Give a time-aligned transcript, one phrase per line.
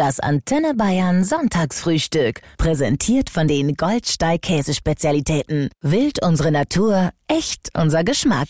[0.00, 2.40] Das Antenne Bayern Sonntagsfrühstück.
[2.56, 5.68] Präsentiert von den Goldsteig Käsespezialitäten.
[5.82, 8.48] Wild unsere Natur, echt unser Geschmack.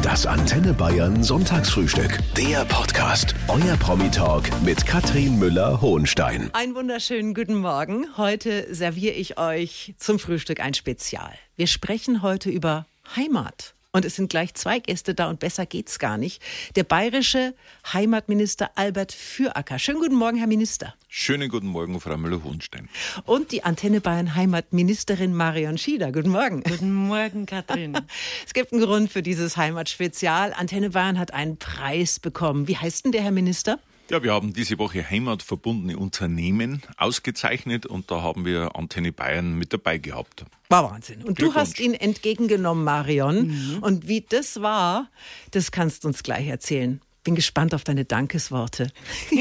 [0.00, 2.18] Das Antenne Bayern Sonntagsfrühstück.
[2.34, 3.34] Der Podcast.
[3.48, 6.48] Euer Promi-Talk mit Katrin Müller-Hohenstein.
[6.54, 8.06] Einen wunderschönen guten Morgen.
[8.16, 11.34] Heute serviere ich euch zum Frühstück ein Spezial.
[11.56, 12.86] Wir sprechen heute über
[13.16, 13.74] Heimat.
[13.98, 16.40] Und es sind gleich zwei Gäste da und besser geht's gar nicht.
[16.76, 17.52] Der bayerische
[17.92, 19.80] Heimatminister Albert Füracker.
[19.80, 20.94] Schönen guten Morgen, Herr Minister.
[21.08, 22.88] Schönen guten Morgen, Frau Müller-Hohenstein.
[23.24, 26.12] Und die Antenne Bayern Heimatministerin Marion Schieder.
[26.12, 26.62] Guten Morgen.
[26.62, 27.98] Guten Morgen, Katrin.
[28.46, 30.52] es gibt einen Grund für dieses Heimatspezial.
[30.52, 32.68] Antenne Bayern hat einen Preis bekommen.
[32.68, 33.80] Wie heißt denn der, Herr Minister?
[34.10, 39.74] Ja, wir haben diese Woche heimatverbundene Unternehmen ausgezeichnet und da haben wir Antenne Bayern mit
[39.74, 40.46] dabei gehabt.
[40.70, 41.22] War Wahnsinn.
[41.24, 43.48] Und du hast ihn entgegengenommen, Marion.
[43.48, 43.78] Mhm.
[43.82, 45.10] Und wie das war,
[45.50, 47.02] das kannst du uns gleich erzählen.
[47.22, 48.90] Bin gespannt auf deine Dankesworte.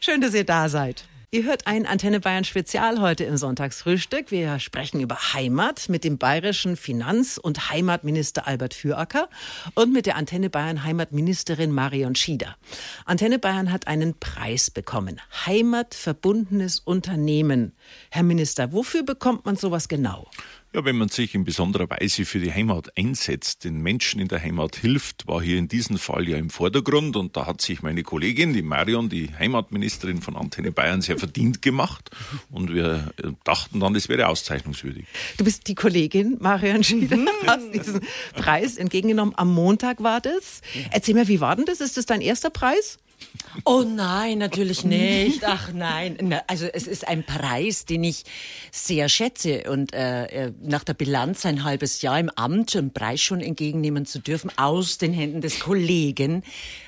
[0.00, 1.04] Schön, dass ihr da seid.
[1.30, 4.30] Ihr hört ein Antenne Bayern Spezial heute im Sonntagsfrühstück.
[4.30, 9.28] Wir sprechen über Heimat mit dem bayerischen Finanz- und Heimatminister Albert Füracker
[9.74, 12.56] und mit der Antenne Bayern Heimatministerin Marion Schieder.
[13.04, 15.20] Antenne Bayern hat einen Preis bekommen.
[15.44, 17.72] Heimatverbundenes Unternehmen.
[18.08, 20.30] Herr Minister, wofür bekommt man sowas genau?
[20.74, 24.42] Ja, wenn man sich in besonderer Weise für die Heimat einsetzt, den Menschen in der
[24.42, 28.02] Heimat hilft, war hier in diesem Fall ja im Vordergrund und da hat sich meine
[28.02, 32.10] Kollegin, die Marion, die Heimatministerin von Antenne Bayern, sehr verdient gemacht
[32.50, 35.06] und wir äh, dachten dann, es wäre auszeichnungswürdig.
[35.38, 37.28] Du bist die Kollegin, Marion Schieder, mhm.
[37.46, 38.00] hast diesen
[38.34, 39.34] Preis entgegengenommen.
[39.38, 40.60] Am Montag war das.
[40.90, 41.80] Erzähl mir, wie war denn das?
[41.80, 42.98] Ist das dein erster Preis?
[43.64, 45.44] Oh nein, natürlich nicht.
[45.44, 46.34] Ach nein.
[46.46, 48.24] Also es ist ein Preis, den ich
[48.70, 49.70] sehr schätze.
[49.70, 54.06] Und äh, äh, nach der Bilanz ein halbes Jahr im Amt einen Preis schon entgegennehmen
[54.06, 56.42] zu dürfen aus den Händen des Kollegen,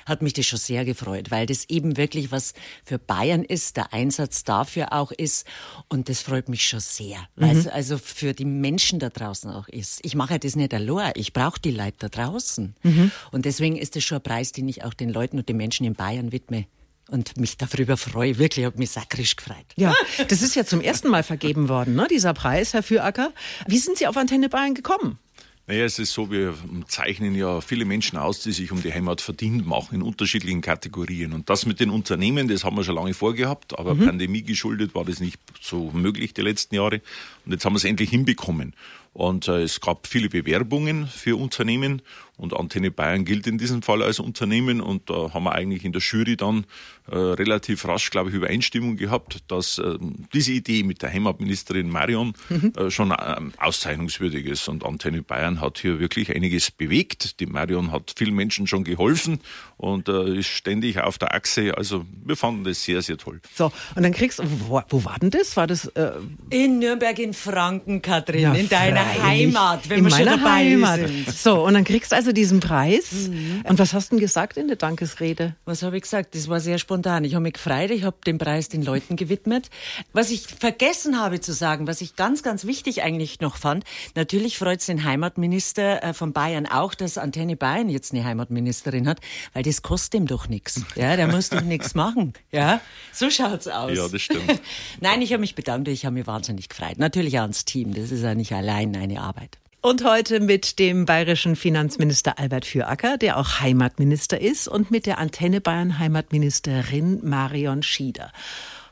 [0.05, 3.93] hat mich das schon sehr gefreut, weil das eben wirklich was für Bayern ist, der
[3.93, 5.45] Einsatz dafür auch ist.
[5.89, 7.71] Und das freut mich schon sehr, weil es mhm.
[7.73, 9.99] also für die Menschen da draußen auch ist.
[10.03, 12.75] Ich mache das nicht allein, ich brauche die Leute da draußen.
[12.83, 13.11] Mhm.
[13.31, 15.85] Und deswegen ist das schon ein Preis, den ich auch den Leuten und den Menschen
[15.85, 16.65] in Bayern widme
[17.09, 18.37] und mich darüber freue.
[18.37, 19.65] Wirklich, habe mich sakrisch gefreut.
[19.75, 19.93] Ja,
[20.27, 23.31] das ist ja zum ersten Mal vergeben worden, ne, dieser Preis, Herr Füracker.
[23.67, 25.19] Wie sind Sie auf Antenne Bayern gekommen?
[25.67, 26.55] Naja, es ist so, wir
[26.87, 31.33] zeichnen ja viele Menschen aus, die sich um die Heimat verdient machen, in unterschiedlichen Kategorien.
[31.33, 34.05] Und das mit den Unternehmen, das haben wir schon lange vorgehabt, aber mhm.
[34.07, 37.01] Pandemie geschuldet war das nicht so möglich die letzten Jahre.
[37.45, 38.73] Und jetzt haben wir es endlich hinbekommen.
[39.13, 42.01] Und äh, es gab viele Bewerbungen für Unternehmen
[42.41, 45.91] und Antenne Bayern gilt in diesem Fall als Unternehmen und da haben wir eigentlich in
[45.91, 46.65] der Jury dann
[47.09, 49.97] äh, relativ rasch, glaube ich, Übereinstimmung gehabt, dass äh,
[50.33, 52.73] diese Idee mit der Heimatministerin Marion mhm.
[52.75, 54.67] äh, schon ähm, auszeichnungswürdig ist.
[54.67, 57.39] Und Antenne Bayern hat hier wirklich einiges bewegt.
[57.39, 59.39] Die Marion hat vielen Menschen schon geholfen
[59.77, 61.77] und äh, ist ständig auf der Achse.
[61.77, 63.41] Also wir fanden das sehr, sehr toll.
[63.55, 65.57] So, und dann kriegst du, wo, wo war denn das?
[65.57, 66.11] War das äh
[66.49, 70.99] in Nürnberg in Franken, Katrin, ja, in deiner Heimat, wenn in wir schon dabei Heimat.
[70.99, 71.29] sind.
[71.29, 73.11] So, und dann kriegst du also diesen Preis.
[73.11, 73.63] Mhm.
[73.67, 75.55] Und was hast du denn gesagt in der Dankesrede?
[75.65, 76.35] Was habe ich gesagt?
[76.35, 77.23] Das war sehr spontan.
[77.23, 79.69] Ich habe mich gefreut, ich habe den Preis den Leuten gewidmet.
[80.13, 83.83] Was ich vergessen habe zu sagen, was ich ganz, ganz wichtig eigentlich noch fand,
[84.15, 89.07] natürlich freut es den Heimatminister äh, von Bayern auch, dass Antenne Bayern jetzt eine Heimatministerin
[89.07, 89.19] hat,
[89.53, 90.81] weil das kostet ihm doch nichts.
[90.95, 92.33] Ja, der muss doch nichts machen.
[92.51, 92.81] Ja,
[93.13, 93.95] so schaut's aus.
[93.95, 94.61] Ja, das stimmt.
[94.99, 96.97] Nein, ich habe mich bedankt, ich habe mich wahnsinnig gefreut.
[96.97, 99.60] Natürlich auch ans Team, das ist ja nicht allein eine Arbeit.
[99.83, 105.17] Und heute mit dem bayerischen Finanzminister Albert Füracker, der auch Heimatminister ist, und mit der
[105.17, 108.31] Antenne Bayern Heimatministerin Marion Schieder.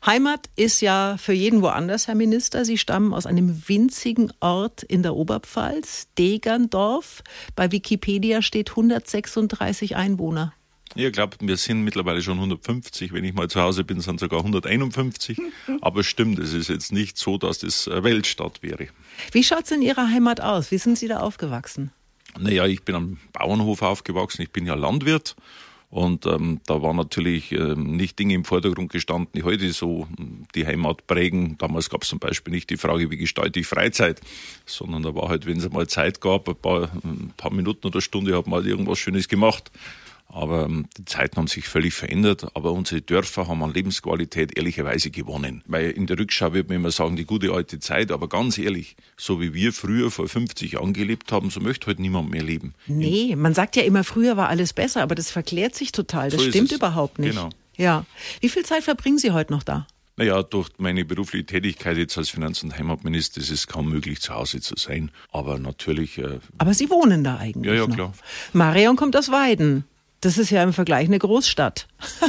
[0.03, 2.65] Heimat ist ja für jeden woanders, Herr Minister.
[2.65, 7.21] Sie stammen aus einem winzigen Ort in der Oberpfalz, Degerndorf.
[7.55, 10.53] Bei Wikipedia steht 136 Einwohner.
[10.95, 13.13] Ich glaube, wir sind mittlerweile schon 150.
[13.13, 15.39] Wenn ich mal zu Hause bin, sind sogar 151.
[15.81, 18.87] Aber stimmt, es ist jetzt nicht so, dass das Weltstadt wäre.
[19.31, 20.71] Wie schaut es in Ihrer Heimat aus?
[20.71, 21.91] Wie sind Sie da aufgewachsen?
[22.37, 24.41] Naja, ich bin am Bauernhof aufgewachsen.
[24.41, 25.35] Ich bin ja Landwirt.
[25.91, 30.45] Und ähm, da waren natürlich ähm, nicht Dinge im Vordergrund gestanden, die heute so hm,
[30.53, 31.57] die Heimat prägen.
[31.57, 34.21] Damals gab es zum Beispiel nicht die Frage, wie gestalte ich Freizeit,
[34.67, 37.87] sondern da war halt, wenn es mal Zeit gab, ein paar, ein hm, paar Minuten
[37.87, 39.71] oder Stunde, hat man halt irgendwas Schönes gemacht.
[40.31, 42.55] Aber ähm, die Zeiten haben sich völlig verändert.
[42.55, 45.63] Aber unsere Dörfer haben an Lebensqualität ehrlicherweise gewonnen.
[45.65, 48.11] Weil in der Rückschau wird man immer sagen, die gute alte Zeit.
[48.11, 52.01] Aber ganz ehrlich, so wie wir früher vor 50 Jahren gelebt haben, so möchte heute
[52.01, 52.75] niemand mehr leben.
[52.85, 55.01] Nee, man sagt ja immer, früher war alles besser.
[55.01, 56.29] Aber das verklärt sich total.
[56.29, 57.31] Das so stimmt überhaupt nicht.
[57.31, 57.49] Genau.
[57.75, 58.05] Ja.
[58.39, 59.87] Wie viel Zeit verbringen Sie heute noch da?
[60.19, 64.35] Naja, durch meine berufliche Tätigkeit jetzt als Finanz- und Heimatminister ist es kaum möglich, zu
[64.35, 65.11] Hause zu sein.
[65.31, 66.17] Aber natürlich.
[66.17, 67.71] Äh Aber Sie wohnen da eigentlich.
[67.71, 67.95] Ja, ja, noch.
[67.95, 68.13] klar.
[68.51, 69.85] Marion kommt aus Weiden.
[70.21, 71.87] Das ist ja im Vergleich eine Großstadt.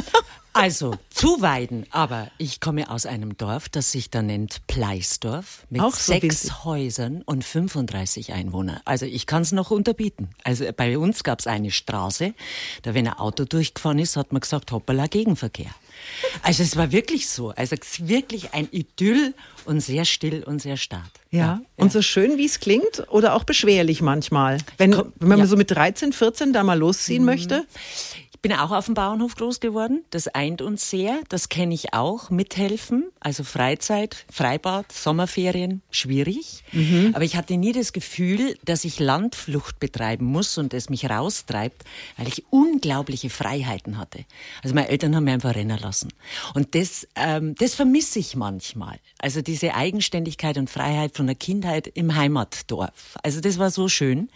[0.53, 5.81] Also, zu Weiden, aber ich komme aus einem Dorf, das sich da nennt Pleisdorf, mit
[5.81, 6.65] Auch so sechs winzig.
[6.65, 8.81] Häusern und 35 Einwohnern.
[8.83, 10.29] Also ich kann es noch unterbieten.
[10.43, 12.33] Also bei uns gab es eine Straße,
[12.81, 15.71] da wenn ein Auto durchgefahren ist, hat man gesagt, hoppala, Gegenverkehr.
[16.43, 17.49] Also es war wirklich so.
[17.49, 19.33] Also es ist wirklich ein Idyll
[19.65, 21.09] und sehr still und sehr stark.
[21.29, 21.61] Ja.
[21.75, 24.57] Und so schön, wie es klingt, oder auch beschwerlich manchmal.
[24.77, 25.45] Wenn, Komm, wenn man ja.
[25.45, 27.65] so mit 13, 14 da mal losziehen möchte.
[28.43, 30.03] Ich bin auch auf dem Bauernhof groß geworden.
[30.09, 31.19] Das eint uns sehr.
[31.29, 32.31] Das kenne ich auch.
[32.31, 36.63] Mithelfen, also Freizeit, Freibad, Sommerferien, schwierig.
[37.13, 41.83] Aber ich hatte nie das Gefühl, dass ich Landflucht betreiben muss und es mich raustreibt,
[42.17, 44.25] weil ich unglaubliche Freiheiten hatte.
[44.63, 46.11] Also meine Eltern haben mich einfach rennen lassen.
[46.55, 48.97] Und das, ähm, das vermisse ich manchmal.
[49.19, 53.19] Also diese Eigenständigkeit und Freiheit von der Kindheit im Heimatdorf.
[53.21, 54.29] Also das war so schön.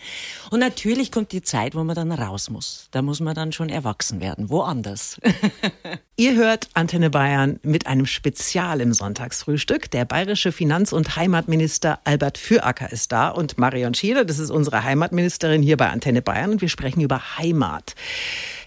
[0.52, 2.88] Und natürlich kommt die Zeit, wo man dann raus muss.
[2.92, 5.20] Da muss man dann schon erwachsen werden, woanders.
[6.18, 9.90] Ihr hört Antenne Bayern mit einem Spezial im Sonntagsfrühstück.
[9.92, 14.84] Der bayerische Finanz- und Heimatminister Albert Füracker ist da und Marion Schieder, das ist unsere
[14.84, 17.96] Heimatministerin hier bei Antenne Bayern und wir sprechen über Heimat.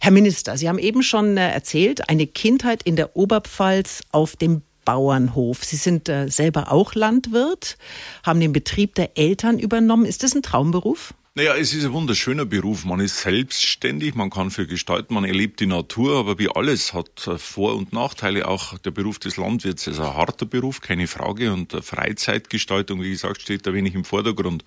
[0.00, 4.62] Herr Minister, Sie haben eben schon äh, erzählt, eine Kindheit in der Oberpfalz auf dem
[4.84, 5.64] Bauernhof.
[5.64, 7.76] Sie sind äh, selber auch Landwirt,
[8.24, 10.06] haben den Betrieb der Eltern übernommen.
[10.06, 11.12] Ist das ein Traumberuf?
[11.38, 12.84] Naja, es ist ein wunderschöner Beruf.
[12.84, 17.28] Man ist selbstständig, man kann viel gestalten, man erlebt die Natur, aber wie alles hat
[17.28, 18.48] äh, Vor- und Nachteile.
[18.48, 21.52] Auch der Beruf des Landwirts ist ein harter Beruf, keine Frage.
[21.52, 24.64] Und äh, Freizeitgestaltung, wie gesagt, steht da wenig im Vordergrund.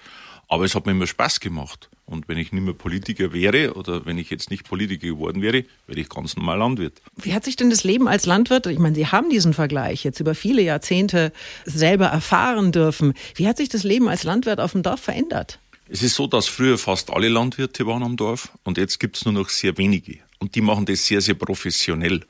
[0.47, 1.89] Aber es hat mir immer Spaß gemacht.
[2.06, 5.65] Und wenn ich nicht mehr Politiker wäre oder wenn ich jetzt nicht Politiker geworden wäre,
[5.88, 7.01] wäre ich ganz normal Landwirt.
[7.17, 10.21] Wie hat sich denn das Leben als Landwirt, ich meine, Sie haben diesen Vergleich jetzt
[10.21, 11.33] über viele Jahrzehnte
[11.65, 13.13] selber erfahren dürfen.
[13.35, 15.59] Wie hat sich das Leben als Landwirt auf dem Dorf verändert?
[15.93, 19.33] Es ist so, dass früher fast alle Landwirte waren am Dorf und jetzt gibt's nur
[19.33, 20.19] noch sehr wenige.
[20.39, 22.21] Und die machen das sehr, sehr professionell.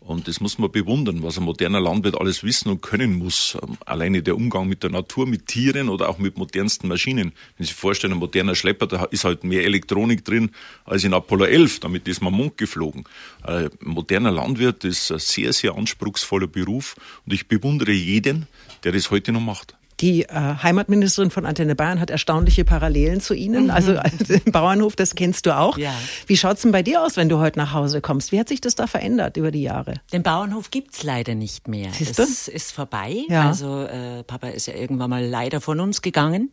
[0.00, 3.58] Und das muss man bewundern, was ein moderner Landwirt alles wissen und können muss.
[3.62, 7.32] Ähm, Alleine der Umgang mit der Natur, mit Tieren oder auch mit modernsten Maschinen.
[7.58, 10.50] Wenn Sie sich vorstellen, ein moderner Schlepper, da ist halt mehr Elektronik drin
[10.86, 11.80] als in Apollo 11.
[11.80, 13.04] Damit ist man Mond geflogen.
[13.42, 18.46] Ein moderner Landwirt ist ein sehr, sehr anspruchsvoller Beruf und ich bewundere jeden,
[18.84, 19.76] der das heute noch macht.
[20.02, 23.70] Die äh, Heimatministerin von Antenne Bayern hat erstaunliche Parallelen zu Ihnen.
[23.70, 23.94] Also
[24.28, 25.78] den Bauernhof, das kennst du auch.
[25.78, 25.94] Ja.
[26.26, 28.32] Wie schaut's denn bei dir aus, wenn du heute nach Hause kommst?
[28.32, 29.94] Wie hat sich das da verändert über die Jahre?
[30.12, 31.90] Den Bauernhof gibt's leider nicht mehr.
[31.92, 32.22] Siehst du?
[32.24, 33.24] es ist vorbei.
[33.28, 33.46] Ja.
[33.46, 36.50] Also äh, Papa ist ja irgendwann mal leider von uns gegangen.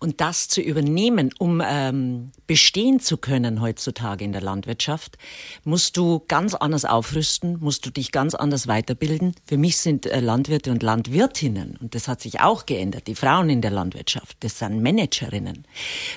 [0.00, 5.16] Und das zu übernehmen, um ähm, bestehen zu können heutzutage in der Landwirtschaft,
[5.62, 9.36] musst du ganz anders aufrüsten, musst du dich ganz anders weiterbilden.
[9.46, 13.50] Für mich sind äh, Landwirte und Landwirtinnen, und das hat sich auch geändert, die Frauen
[13.50, 15.64] in der Landwirtschaft, das sind Managerinnen.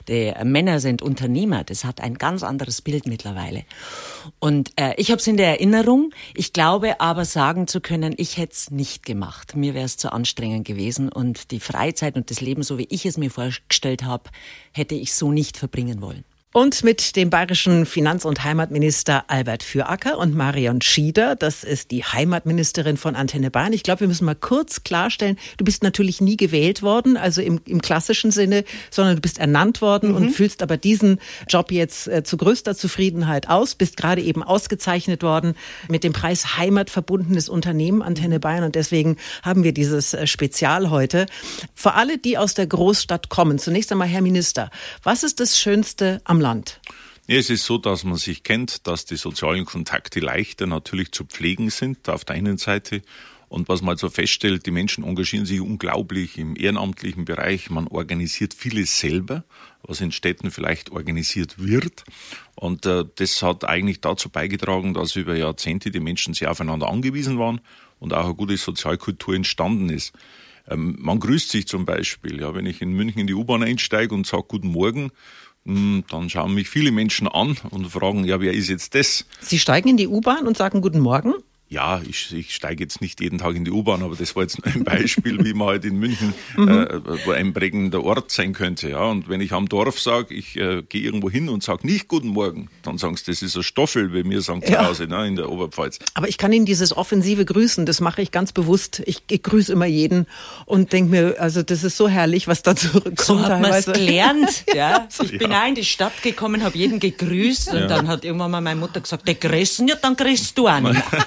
[0.07, 3.63] Die Männer sind Unternehmer, das hat ein ganz anderes Bild mittlerweile.
[4.39, 6.12] Und äh, ich habe es in der Erinnerung.
[6.36, 9.56] Ich glaube aber sagen zu können, ich hätte es nicht gemacht.
[9.56, 13.06] Mir wäre es zu anstrengend gewesen und die Freizeit und das Leben, so wie ich
[13.06, 14.30] es mir vorgestellt habe,
[14.71, 16.24] hätte ich so nicht verbringen wollen.
[16.56, 22.04] Und mit dem bayerischen Finanz- und Heimatminister Albert Füracker und Marion Schieder, das ist die
[22.04, 23.74] Heimatministerin von Antenne Bayern.
[23.74, 27.60] Ich glaube, wir müssen mal kurz klarstellen, du bist natürlich nie gewählt worden, also im,
[27.66, 31.20] im klassischen Sinne, sondern du bist ernannt worden und fühlst aber diesen
[31.50, 35.56] Job jetzt äh, zu größter Zufriedenheit aus, bist gerade eben ausgezeichnet worden
[35.90, 40.92] mit dem Preis Heimat verbundenes Unternehmen Antenne Bayern und deswegen haben wir dieses äh, Spezial
[40.92, 41.26] heute.
[41.74, 44.69] Für alle, die aus der Großstadt kommen, zunächst einmal Herr Minister,
[45.02, 46.81] was ist das Schönste am Land?
[47.26, 51.69] Es ist so, dass man sich kennt, dass die sozialen Kontakte leichter natürlich zu pflegen
[51.69, 53.02] sind auf der einen Seite.
[53.47, 57.69] Und was man also feststellt, die Menschen engagieren sich unglaublich im ehrenamtlichen Bereich.
[57.69, 59.45] Man organisiert vieles selber,
[59.83, 62.04] was in Städten vielleicht organisiert wird.
[62.56, 67.38] Und äh, das hat eigentlich dazu beigetragen, dass über Jahrzehnte die Menschen sehr aufeinander angewiesen
[67.40, 67.62] waren
[68.00, 70.14] und auch eine gute Sozialkultur entstanden ist.
[70.68, 72.42] Ähm, man grüßt sich zum Beispiel.
[72.42, 75.12] Ja, wenn ich in München in die U-Bahn einsteige und sage Guten Morgen,
[75.66, 79.26] dann schauen mich viele Menschen an und fragen, ja, wer ist jetzt das?
[79.40, 81.34] Sie steigen in die U-Bahn und sagen Guten Morgen?
[81.73, 84.63] Ja, ich, ich steige jetzt nicht jeden Tag in die U-Bahn, aber das war jetzt
[84.63, 88.92] nur ein Beispiel, wie man halt in München äh, wo ein prägender Ort sein könnte.
[88.92, 89.06] Ja.
[89.06, 92.27] Und wenn ich am Dorf sage, ich äh, gehe irgendwo hin und sage nicht Guten
[92.27, 94.87] Morgen, dann sagen sie, das ist ein Stoffel, wie wir sagen zu Ja.
[94.87, 95.97] Hause ne, in der Oberpfalz.
[96.13, 99.01] Aber ich kann Ihnen dieses offensive Grüßen, das mache ich ganz bewusst.
[99.07, 100.27] Ich, ich grüße immer jeden
[100.68, 103.19] und denke mir, also das ist so herrlich, was da zurückkommt.
[103.19, 104.65] So hat man es gelernt.
[104.75, 108.51] Ja, ich bin auch in die Stadt gekommen, habe jeden gegrüßt und dann hat irgendwann
[108.51, 111.25] mal meine Mutter gesagt, der grüßen ja, dann grüßt du auch nicht mehr.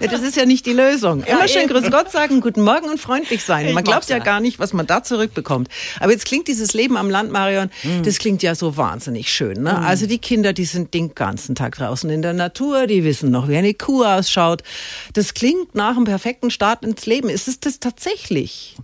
[0.00, 1.22] Ja, das ist ja nicht die Lösung.
[1.22, 3.72] Immer ja, schön Grüß Gott sagen, guten Morgen und freundlich sein.
[3.72, 5.68] Man glaubt ja gar nicht, was man da zurückbekommt.
[6.00, 8.02] Aber jetzt klingt dieses Leben am Land, Marion, mhm.
[8.02, 9.62] das klingt ja so wahnsinnig schön.
[9.62, 9.72] Ne?
[9.72, 9.84] Mhm.
[9.84, 13.48] Also die Kinder, die sind den ganzen Tag draußen in der Natur, die wissen noch,
[13.48, 14.62] wie eine Kuh ausschaut.
[15.12, 17.28] Das klingt nach einem perfekten Start ins Leben.
[17.28, 18.76] Ist es das tatsächlich?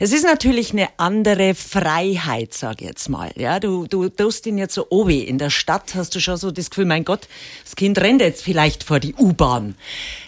[0.00, 3.30] Es ist natürlich eine andere Freiheit, sag ich jetzt mal.
[3.36, 5.20] Ja, du, du tust ihn jetzt so obi.
[5.20, 7.28] In der Stadt hast du schon so das Gefühl, mein Gott,
[7.64, 9.74] das Kind rennt jetzt vielleicht vor die U-Bahn.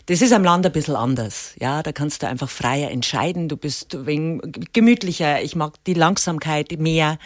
[0.06, 1.54] Das ist am Land ein bisschen anders.
[1.58, 3.49] Ja, da kannst du einfach freier entscheiden.
[3.49, 4.40] Du bist wegen
[4.73, 5.42] gemütlicher.
[5.42, 7.18] Ich mag die Langsamkeit mehr.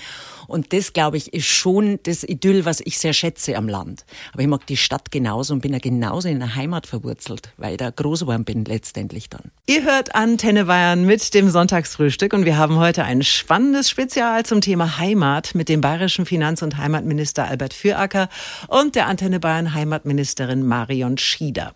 [0.46, 4.04] Und das, glaube ich, ist schon das Idyll, was ich sehr schätze am Land.
[4.32, 7.72] Aber ich mag die Stadt genauso und bin ja genauso in der Heimat verwurzelt, weil
[7.72, 9.50] ich da groß geworden bin letztendlich dann.
[9.66, 14.60] Ihr hört Antenne Bayern mit dem Sonntagsfrühstück und wir haben heute ein spannendes Spezial zum
[14.60, 18.28] Thema Heimat mit dem bayerischen Finanz- und Heimatminister Albert Füracker
[18.68, 21.74] und der Antenne Bayern Heimatministerin Marion Schieder.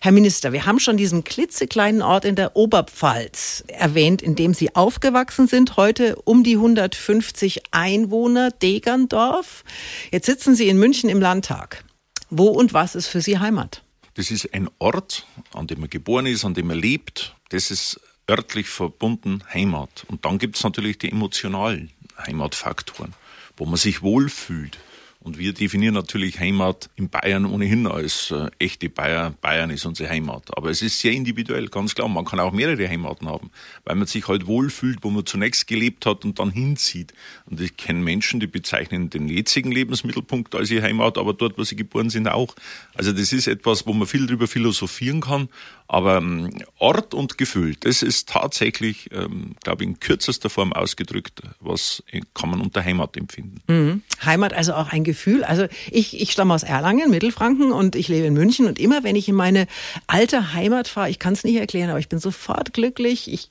[0.00, 4.74] Herr Minister, wir haben schon diesen klitzekleinen Ort in der Oberpfalz erwähnt, in dem Sie
[4.74, 5.76] aufgewachsen sind.
[5.76, 7.62] Heute um die 150
[8.00, 9.64] Einwohner, Degerndorf.
[10.10, 11.84] Jetzt sitzen Sie in München im Landtag.
[12.30, 13.82] Wo und was ist für Sie Heimat?
[14.14, 17.34] Das ist ein Ort, an dem man geboren ist, an dem man lebt.
[17.50, 20.04] Das ist örtlich verbunden Heimat.
[20.08, 23.14] Und dann gibt es natürlich die emotionalen Heimatfaktoren,
[23.56, 24.78] wo man sich wohlfühlt,
[25.22, 29.34] und wir definieren natürlich Heimat in Bayern ohnehin als äh, echte Bayern.
[29.42, 30.56] Bayern ist unsere Heimat.
[30.56, 32.08] Aber es ist sehr individuell, ganz klar.
[32.08, 33.50] Man kann auch mehrere Heimaten haben,
[33.84, 37.12] weil man sich halt wohlfühlt, wo man zunächst gelebt hat und dann hinzieht.
[37.44, 41.64] Und ich kenne Menschen, die bezeichnen den jetzigen Lebensmittelpunkt als ihre Heimat, aber dort, wo
[41.64, 42.54] sie geboren sind, auch.
[42.94, 45.50] Also das ist etwas, wo man viel drüber philosophieren kann.
[45.92, 51.42] Aber ähm, Ort und Gefühl, das ist tatsächlich, ähm, glaube ich, in kürzester Form ausgedrückt,
[51.58, 53.60] was kann man unter Heimat empfinden.
[53.66, 54.02] Mhm.
[54.24, 55.42] Heimat also auch ein Gefühl.
[55.42, 59.16] Also ich, ich stamme aus Erlangen, Mittelfranken und ich lebe in München und immer wenn
[59.16, 59.66] ich in meine
[60.06, 63.28] alte Heimat fahre, ich kann es nicht erklären, aber ich bin sofort glücklich.
[63.32, 63.50] Ich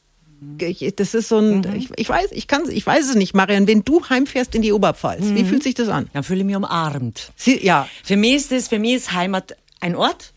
[0.62, 1.76] ich, das ist so ein, mhm.
[1.76, 3.68] ich, ich, weiß, ich kann, ich weiß es nicht, Marian.
[3.68, 5.36] Wenn du heimfährst in die Oberpfalz, mhm.
[5.36, 6.10] wie fühlt sich das an?
[6.14, 7.32] Dann fühle ich mich umarmt.
[7.36, 7.88] Sie, ja.
[8.04, 10.34] Für mich ist das, für mich ist Heimat ein Ort,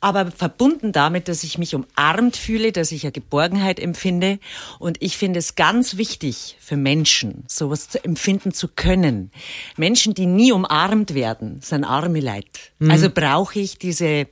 [0.00, 4.38] aber verbunden damit, dass ich mich umarmt fühle, dass ich eine Geborgenheit empfinde.
[4.78, 9.30] Und ich finde es ganz wichtig für Menschen, sowas zu empfinden zu können.
[9.76, 12.46] Menschen, die nie umarmt werden, sind arme Leid.
[12.78, 12.90] Mhm.
[12.90, 14.26] Also brauche ich diese,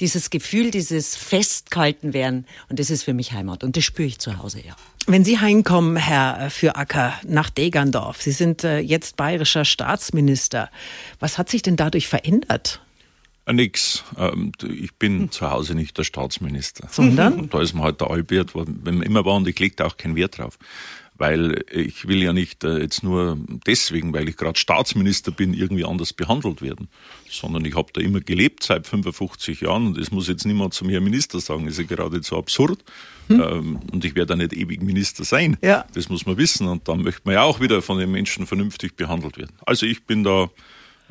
[0.00, 2.46] dieses Gefühl, dieses Festgehalten werden.
[2.68, 3.64] Und das ist für mich Heimat.
[3.64, 4.76] Und das spüre ich zu Hause, ja.
[5.06, 10.70] Wenn Sie heimkommen, Herr Füracker, nach Degerndorf, Sie sind äh, jetzt bayerischer Staatsminister.
[11.18, 12.80] Was hat sich denn dadurch verändert?
[13.50, 14.04] Äh, nix.
[14.16, 15.30] Ähm, ich bin hm.
[15.30, 16.88] zu Hause nicht der Staatsminister.
[16.90, 17.48] Sondern?
[17.50, 19.96] Da ist man halt der Albert, wenn man immer war und ich lege da auch
[19.96, 20.58] keinen Wert drauf.
[21.16, 25.84] Weil ich will ja nicht äh, jetzt nur deswegen, weil ich gerade Staatsminister bin, irgendwie
[25.84, 26.88] anders behandelt werden.
[27.28, 30.86] Sondern ich habe da immer gelebt seit 55 Jahren und es muss jetzt niemand zu
[30.86, 32.82] mir Minister sagen, ist ja geradezu absurd.
[33.28, 33.40] Hm.
[33.40, 35.58] Ähm, und ich werde da nicht ewig Minister sein.
[35.62, 35.84] Ja.
[35.92, 36.66] Das muss man wissen.
[36.66, 39.52] Und dann möchte man ja auch wieder von den Menschen vernünftig behandelt werden.
[39.66, 40.48] Also ich bin da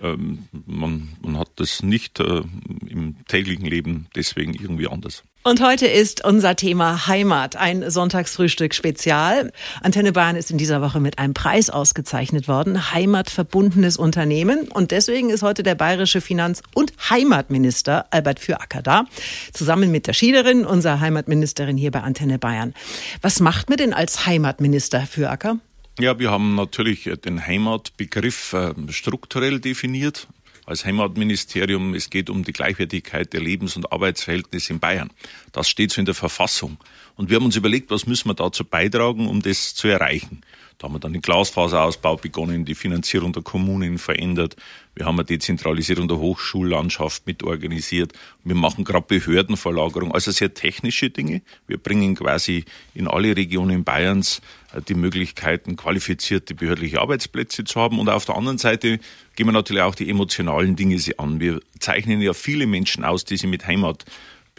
[0.04, 2.42] ähm, man, man hat das nicht äh,
[2.88, 5.24] im täglichen Leben deswegen irgendwie anders.
[5.42, 9.54] Und heute ist unser Thema Heimat, ein Sonntagsfrühstück Spezial.
[9.82, 14.68] Antenne Bayern ist in dieser Woche mit einem Preis ausgezeichnet worden, Heimatverbundenes Unternehmen.
[14.68, 19.06] Und deswegen ist heute der bayerische Finanz- und Heimatminister Albert Füracker da,
[19.54, 22.74] zusammen mit der Schiederin, unserer Heimatministerin hier bei Antenne Bayern.
[23.22, 25.60] Was macht man denn als Heimatminister, Herr Füracker?
[26.00, 30.30] Ja, wir haben natürlich den Heimatbegriff äh, strukturell definiert.
[30.66, 35.10] Als Heimatministerium, es geht um die Gleichwertigkeit der Lebens- und Arbeitsverhältnisse in Bayern.
[35.52, 36.78] Das steht so in der Verfassung.
[37.18, 40.40] Und wir haben uns überlegt, was müssen wir dazu beitragen, um das zu erreichen.
[40.78, 44.56] Da haben wir dann den Glasfaserausbau begonnen, die Finanzierung der Kommunen verändert.
[45.00, 48.12] Wir haben eine Dezentralisierung der Hochschullandschaft mitorganisiert.
[48.44, 51.42] Wir machen gerade Behördenverlagerung, also sehr technische Dinge.
[51.68, 54.42] Wir bringen quasi in alle Regionen Bayerns
[54.74, 57.98] äh, die Möglichkeiten, qualifizierte behördliche Arbeitsplätze zu haben.
[57.98, 59.00] Und auf der anderen Seite
[59.38, 61.40] gehen wir natürlich auch die emotionalen Dinge an.
[61.40, 64.04] Wir zeichnen ja viele Menschen aus, die sich mit Heimat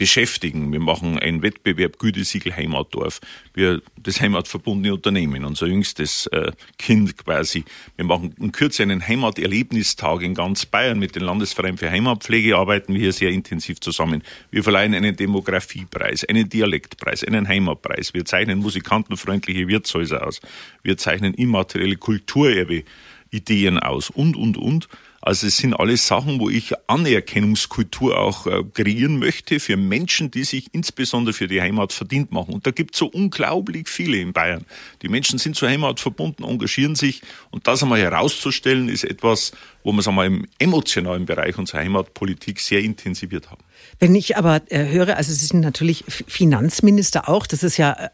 [0.01, 0.71] beschäftigen.
[0.71, 3.19] Wir machen einen Wettbewerb Gütesiegel Heimatdorf.
[3.53, 7.63] Wir, das heimatverbundene Unternehmen, unser jüngstes äh, Kind quasi.
[7.97, 12.95] Wir machen in Kürze einen Heimaterlebnistag in ganz Bayern mit dem Landesverein für Heimatpflege arbeiten
[12.95, 14.23] wir hier sehr intensiv zusammen.
[14.49, 18.15] Wir verleihen einen Demografiepreis, einen Dialektpreis, einen Heimatpreis.
[18.15, 20.41] Wir zeichnen musikantenfreundliche Wirtshäuser aus.
[20.81, 22.85] Wir zeichnen immaterielle Kulturerbe
[23.29, 24.87] Ideen aus und, und, und.
[25.21, 30.43] Also es sind alles Sachen, wo ich Anerkennungskultur auch äh, kreieren möchte für Menschen, die
[30.43, 32.55] sich insbesondere für die Heimat verdient machen.
[32.55, 34.65] Und da gibt es so unglaublich viele in Bayern.
[35.03, 37.21] Die Menschen sind zur Heimat verbunden, engagieren sich.
[37.51, 39.51] Und das einmal herauszustellen, ist etwas,
[39.83, 43.63] wo wir es einmal im emotionalen Bereich unserer Heimatpolitik sehr intensiviert haben.
[43.99, 48.09] Wenn ich aber äh, höre, also Sie sind natürlich Finanzminister auch, das ist ja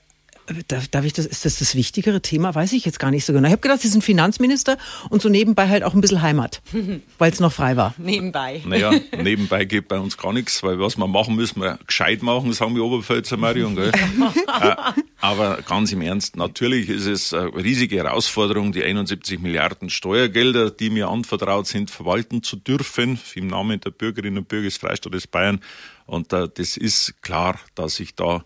[0.47, 2.55] äh, Darf ich das, ist das das wichtigere Thema?
[2.55, 3.47] Weiß ich jetzt gar nicht so genau.
[3.47, 4.77] Ich habe gedacht, Sie sind Finanzminister
[5.09, 6.61] und so nebenbei halt auch ein bisschen Heimat,
[7.17, 7.93] weil es noch frei war.
[7.97, 8.61] Nebenbei.
[8.65, 12.53] Naja, nebenbei geht bei uns gar nichts, weil was wir machen, müssen wir gescheit machen,
[12.53, 13.75] sagen wir Oberpfälzer Marion.
[13.75, 13.91] Gell?
[14.61, 14.75] äh,
[15.19, 20.89] aber ganz im Ernst, natürlich ist es eine riesige Herausforderung, die 71 Milliarden Steuergelder, die
[20.89, 25.59] mir anvertraut sind, verwalten zu dürfen, im Namen der Bürgerinnen und Bürger des Freistaates Bayern.
[26.05, 28.43] Und äh, das ist klar, dass ich da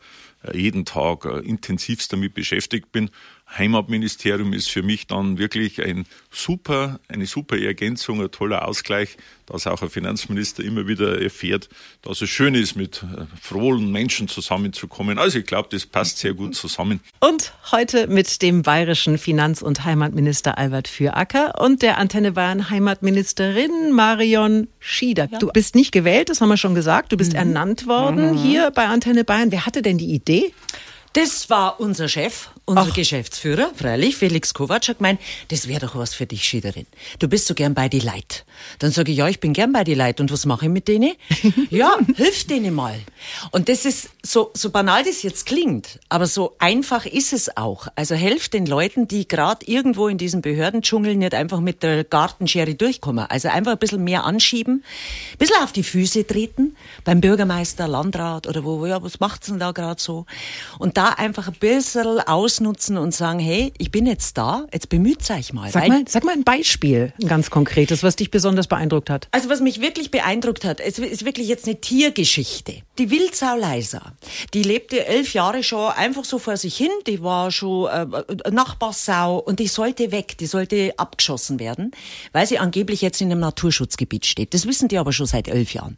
[0.53, 3.09] jeden Tag äh, intensivst damit beschäftigt bin.
[3.57, 9.67] Heimatministerium ist für mich dann wirklich ein super, eine super Ergänzung, ein toller Ausgleich, dass
[9.67, 11.67] auch ein Finanzminister immer wieder erfährt,
[12.01, 15.19] dass es schön ist, mit äh, frohen Menschen zusammenzukommen.
[15.19, 17.01] Also ich glaube, das passt sehr gut zusammen.
[17.19, 23.91] Und heute mit dem bayerischen Finanz- und Heimatminister Albert Füracker und der Antenne Bayern Heimatministerin
[23.91, 25.27] Marion Schieder.
[25.29, 25.39] Ja.
[25.39, 27.11] Du bist nicht gewählt, das haben wir schon gesagt.
[27.11, 27.39] Du bist mhm.
[27.39, 28.37] ernannt worden mhm.
[28.37, 29.51] hier bei Antenne Bayern.
[29.51, 30.53] Wer hatte denn die Idee?
[31.13, 32.93] Das war unser Chef, unser Ach.
[32.93, 36.85] Geschäftsführer, freilich, Felix Kovac, hat gemeint, das wäre doch was für dich, Schiederin.
[37.19, 38.45] Du bist so gern bei die Leid.
[38.79, 40.21] Dann sage ich, ja, ich bin gern bei die Leid.
[40.21, 41.11] Und was mache ich mit denen?
[41.69, 42.97] ja, hilf denen mal.
[43.51, 47.87] Und das ist so, so banal das jetzt klingt, aber so einfach ist es auch.
[47.95, 52.75] Also helft den Leuten, die gerade irgendwo in diesem Behördendschungel nicht einfach mit der Gartenschere
[52.75, 53.25] durchkommen.
[53.27, 54.83] Also einfach ein bisschen mehr anschieben,
[55.33, 59.59] ein bisschen auf die Füße treten, beim Bürgermeister, Landrat oder wo, ja, was macht's denn
[59.59, 60.25] da gerade so?
[60.79, 65.27] Und da einfach ein bisschen ausnutzen und sagen, hey, ich bin jetzt da, jetzt bemüht
[65.31, 65.71] euch mal.
[65.71, 69.27] Sag mal, sag mal ein Beispiel, ein ganz konkretes, was dich besonders beeindruckt hat.
[69.31, 72.83] Also was mich wirklich beeindruckt hat, es ist wirklich jetzt eine Tiergeschichte.
[72.99, 74.13] Die Wildsau Leiser,
[74.53, 79.39] die lebte elf Jahre schon einfach so vor sich hin, die war schon äh, Nachbarsau
[79.39, 81.91] und die sollte weg, die sollte abgeschossen werden,
[82.31, 84.53] weil sie angeblich jetzt in einem Naturschutzgebiet steht.
[84.53, 85.97] Das wissen die aber schon seit elf Jahren.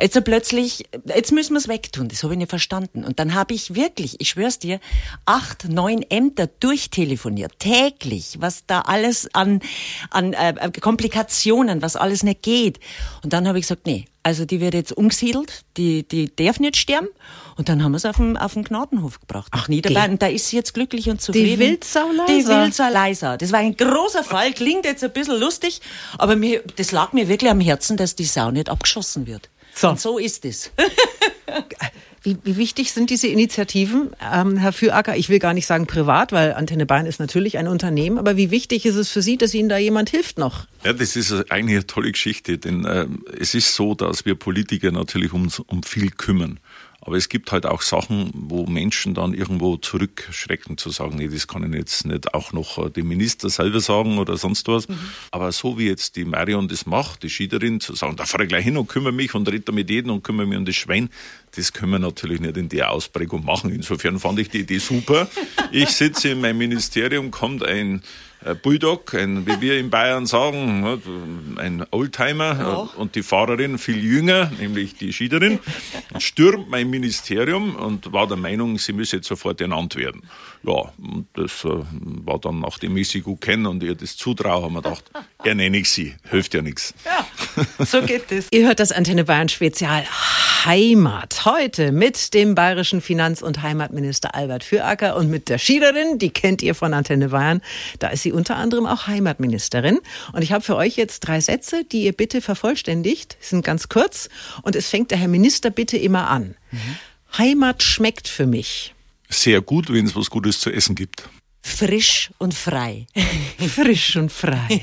[0.00, 3.02] Jetzt plötzlich, jetzt müssen wir es wegtun, das habe ich nicht verstanden.
[3.04, 4.80] Und dann habe ich wirklich, ich schwöre schwör's dir,
[5.24, 9.60] acht, neun Ämter durchtelefoniert, täglich, was da alles an,
[10.10, 12.78] an äh, Komplikationen, was alles nicht geht.
[13.22, 16.76] Und dann habe ich gesagt, nee, also die wird jetzt umgesiedelt, die, die darf nicht
[16.76, 17.08] sterben.
[17.56, 19.48] Und dann haben wir es auf den, auf den Gnadenhof gebracht.
[19.52, 20.12] Ach, Niederbayern.
[20.12, 21.46] Und da ist sie jetzt glücklich und zufrieden.
[21.46, 22.34] Die Wildsau Leiser.
[22.34, 23.36] Die Wildsau Leiser.
[23.38, 25.80] Das war ein großer Fall, klingt jetzt ein bisschen lustig,
[26.18, 29.48] aber mir, das lag mir wirklich am Herzen, dass die Sau nicht abgeschossen wird.
[29.74, 29.90] So.
[29.90, 30.70] Und so ist es.
[32.24, 35.14] Wie, wie wichtig sind diese Initiativen, ähm, Herr Füracker?
[35.14, 38.50] Ich will gar nicht sagen privat, weil Antenne Bayern ist natürlich ein Unternehmen, aber wie
[38.50, 40.66] wichtig ist es für Sie, dass Ihnen da jemand hilft noch?
[40.84, 43.06] Ja, das ist eigentlich eine tolle Geschichte, denn äh,
[43.38, 46.60] es ist so, dass wir Politiker natürlich um, um viel kümmern.
[47.04, 51.46] Aber es gibt halt auch Sachen, wo Menschen dann irgendwo zurückschrecken zu sagen, nee, das
[51.46, 54.88] kann ich jetzt nicht auch noch äh, dem Minister selber sagen oder sonst was.
[54.88, 54.98] Mhm.
[55.30, 58.48] Aber so wie jetzt die Marion das macht, die Schiederin, zu sagen, da fahre ich
[58.48, 61.10] gleich hin und kümmere mich und rede mit jedem und kümmere mich um das Schwein,
[61.56, 63.70] das können wir natürlich nicht in der Ausprägung machen.
[63.70, 65.28] Insofern fand ich die Idee super.
[65.72, 68.02] Ich sitze in meinem Ministerium, kommt ein
[68.62, 71.00] Bulldog, ein, wie wir in Bayern sagen, ne,
[71.56, 72.74] ein Oldtimer ja.
[72.96, 75.60] und die Fahrerin viel jünger, nämlich die Schiederin,
[76.18, 80.22] stürmt mein Ministerium und war der Meinung, sie müsse jetzt sofort ernannt werden.
[80.62, 81.68] Ja, und das äh,
[82.24, 85.10] war dann, nachdem ich sie gut kenne und ihr das zutraue, haben wir gedacht,
[85.44, 86.94] ernenne ich sie, hilft ja nichts.
[87.04, 88.48] Ja, so geht es.
[88.50, 90.04] ihr hört das Antenne Bayern Spezial
[90.64, 91.44] Heimat.
[91.44, 96.62] Heute mit dem bayerischen Finanz- und Heimatminister Albert Füracker und mit der Schiederin, die kennt
[96.62, 97.60] ihr von Antenne Bayern.
[97.98, 100.00] Da ist sie unter anderem auch Heimatministerin.
[100.32, 103.36] Und ich habe für euch jetzt drei Sätze, die ihr bitte vervollständigt.
[103.40, 104.28] Sie sind ganz kurz.
[104.62, 106.56] Und es fängt der Herr Minister bitte immer an.
[106.70, 106.78] Mhm.
[107.38, 108.94] Heimat schmeckt für mich.
[109.28, 111.28] Sehr gut, wenn es was Gutes zu essen gibt.
[111.62, 113.06] Frisch und frei.
[113.74, 114.80] Frisch und frei.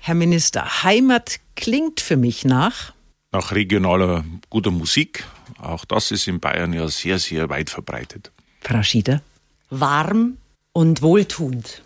[0.00, 2.92] Herr Minister, Heimat klingt für mich nach
[3.32, 5.24] nach regionaler guter Musik.
[5.58, 8.32] Auch das ist in Bayern ja sehr, sehr weit verbreitet.
[8.60, 9.22] Frau Schieder?
[9.70, 10.38] Warm
[10.78, 11.82] und wohltuend.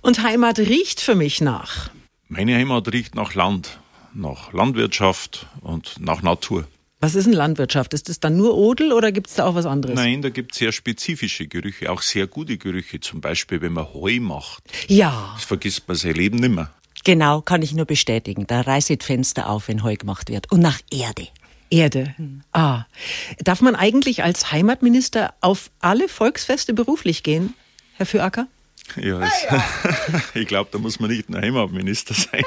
[0.00, 1.90] Und Heimat riecht für mich nach?
[2.26, 3.78] Meine Heimat riecht nach Land,
[4.14, 6.66] nach Landwirtschaft und nach Natur.
[7.00, 7.92] Was ist denn Landwirtschaft?
[7.92, 9.96] Ist das dann nur Odel oder gibt es da auch was anderes?
[9.96, 13.00] Nein, da gibt es sehr spezifische Gerüche, auch sehr gute Gerüche.
[13.00, 14.62] Zum Beispiel, wenn man Heu macht.
[14.86, 15.32] Ja.
[15.34, 16.70] Das vergisst man sein Leben nimmer.
[17.04, 18.46] Genau, kann ich nur bestätigen.
[18.46, 20.50] Da reißt Fenster auf, wenn Heu gemacht wird.
[20.50, 21.28] Und nach Erde.
[21.70, 22.14] Erde.
[22.16, 22.42] Hm.
[22.52, 22.84] Ah.
[23.38, 27.54] Darf man eigentlich als Heimatminister auf alle Volksfeste beruflich gehen,
[27.94, 28.46] Herr Füracker?
[28.96, 29.64] Ja, es, ja.
[30.34, 32.42] ich glaube, da muss man nicht ein Heimatminister sein.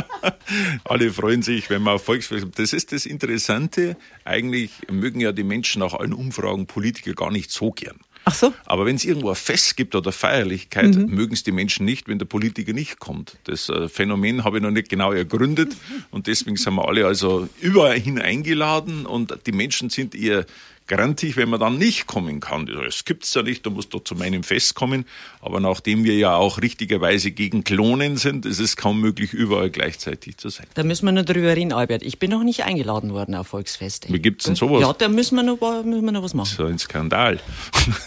[0.84, 2.46] Alle freuen sich, wenn man auf Volksfest.
[2.56, 3.96] Das ist das Interessante.
[4.24, 8.00] Eigentlich mögen ja die Menschen nach allen Umfragen Politiker gar nicht so gern.
[8.24, 8.52] Ach so.
[8.66, 11.14] Aber wenn es irgendwo ein Fest gibt oder Feierlichkeit, mhm.
[11.14, 13.38] mögen es die Menschen nicht, wenn der Politiker nicht kommt.
[13.44, 15.74] Das äh, Phänomen habe ich noch nicht genau ergründet
[16.10, 20.44] und deswegen sind wir alle also überall hin eingeladen und die Menschen sind eher
[20.90, 22.66] grantig, wenn man dann nicht kommen kann.
[22.66, 25.06] Das gibt's ja nicht, du musst doch zu meinem Fest kommen.
[25.40, 30.36] Aber nachdem wir ja auch richtigerweise gegen Klonen sind, ist es kaum möglich, überall gleichzeitig
[30.36, 30.66] zu sein.
[30.74, 32.02] Da müssen wir noch drüber reden, Albert.
[32.02, 34.12] Ich bin noch nicht eingeladen worden auf Volksfeste.
[34.12, 34.82] Wie gibt's denn sowas?
[34.82, 36.54] Ja, da müssen wir noch, müssen wir noch was machen.
[36.56, 37.38] So ein Skandal.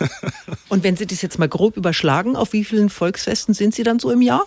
[0.67, 4.00] Und wenn Sie das jetzt mal grob überschlagen, auf wie vielen Volksfesten sind Sie dann
[4.00, 4.46] so im Jahr?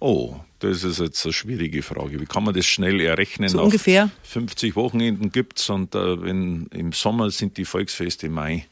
[0.00, 2.20] Oh, das ist jetzt eine schwierige Frage.
[2.20, 3.48] Wie kann man das schnell errechnen?
[3.48, 4.10] So ungefähr?
[4.24, 8.66] 50 Wochenenden gibt es und äh, wenn im Sommer sind die Volksfeste im Mai.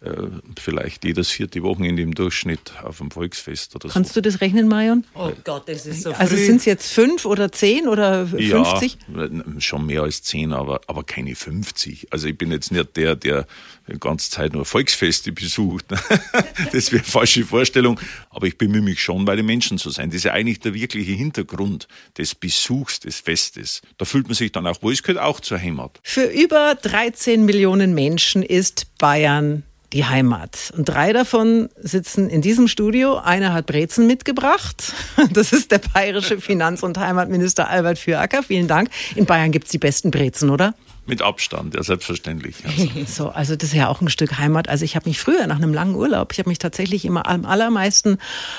[0.00, 0.12] Äh,
[0.56, 4.20] vielleicht jedes vierte Wochenende im Durchschnitt auf dem Volksfest oder Kannst so.
[4.20, 5.04] du das rechnen, Marion?
[5.14, 8.96] Oh Gott, das ist so Also sind es jetzt fünf oder zehn oder 50?
[9.12, 9.28] Ja,
[9.60, 12.12] schon mehr als zehn, aber, aber keine 50.
[12.12, 13.44] Also ich bin jetzt nicht der, der
[13.88, 15.86] die ganze Zeit nur Volksfeste besucht.
[16.72, 17.98] das wäre eine falsche Vorstellung.
[18.30, 20.10] Aber ich bemühe mich schon, bei den Menschen zu sein.
[20.10, 23.82] Das ist ja eigentlich der wirkliche Hintergrund des Besuchs des Festes.
[23.96, 24.92] Da fühlt man sich dann auch wohl.
[24.92, 25.98] Es gehört auch zur Heimat.
[26.04, 30.72] Für über 13 Millionen Menschen ist Bayern die Heimat.
[30.76, 33.16] Und drei davon sitzen in diesem Studio.
[33.18, 34.94] Einer hat Brezen mitgebracht.
[35.32, 38.42] Das ist der bayerische Finanz- und Heimatminister Albert Füracker.
[38.42, 38.88] Vielen Dank.
[39.14, 40.74] In Bayern gibt es die besten Brezen, oder?
[41.08, 42.56] Mit Abstand, ja, selbstverständlich.
[42.66, 42.90] Also.
[43.06, 44.68] so, also das ist ja auch ein Stück Heimat.
[44.68, 47.46] Also ich habe mich früher nach einem langen Urlaub, ich habe mich tatsächlich immer am
[47.46, 48.18] allermeisten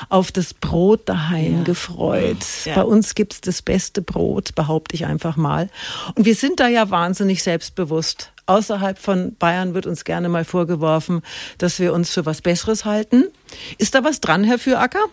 [0.09, 1.63] auf das Brot daheim ja.
[1.63, 2.43] gefreut.
[2.65, 2.73] Ja.
[2.73, 5.69] Bei uns gibt es das beste Brot, behaupte ich einfach mal.
[6.15, 8.31] Und wir sind da ja wahnsinnig selbstbewusst.
[8.49, 11.21] Außerhalb von Bayern wird uns gerne mal vorgeworfen,
[11.59, 13.25] dass wir uns für was Besseres halten.
[13.77, 15.05] Ist da was dran, Herr Füracker?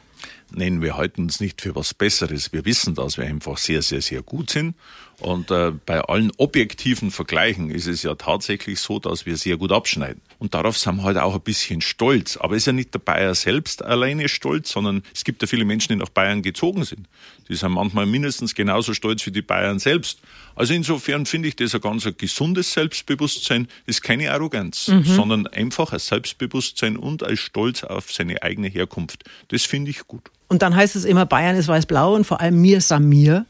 [0.52, 2.54] Nein, wir halten uns nicht für was Besseres.
[2.54, 4.74] Wir wissen, dass wir einfach sehr, sehr, sehr gut sind.
[5.20, 9.70] Und äh, bei allen objektiven Vergleichen ist es ja tatsächlich so, dass wir sehr gut
[9.70, 10.22] abschneiden.
[10.38, 12.36] Und darauf sind wir halt auch ein bisschen stolz.
[12.36, 15.64] Aber es ist ja nicht der Bayer selbst alleine stolz, sondern es gibt ja viele
[15.64, 17.08] Menschen, die nach Bayern gezogen sind.
[17.48, 20.20] Die sind manchmal mindestens genauso stolz wie die Bayern selbst.
[20.54, 23.68] Also insofern finde ich das ein ganz gesundes Selbstbewusstsein.
[23.86, 25.04] Ist keine Arroganz, mhm.
[25.04, 29.24] sondern einfach ein Selbstbewusstsein und ein Stolz auf seine eigene Herkunft.
[29.48, 30.30] Das finde ich gut.
[30.48, 33.46] Und dann heißt es immer, Bayern ist weiß-blau und vor allem mir Samir.